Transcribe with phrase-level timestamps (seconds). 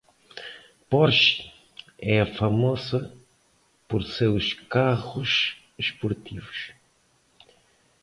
[0.89, 1.51] Porsche
[1.99, 3.15] é famosa
[3.87, 6.71] por seus carros esportivos.